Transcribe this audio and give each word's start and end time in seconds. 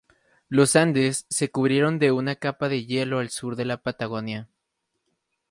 Los 0.49 0.75
Andes 0.75 1.27
se 1.29 1.51
cubrieron 1.51 1.99
de 1.99 2.11
una 2.11 2.33
capa 2.35 2.69
de 2.69 2.87
hielo 2.87 3.19
al 3.19 3.29
sur 3.29 3.55
de 3.55 3.65
la 3.65 3.83
Patagonia. 3.83 4.49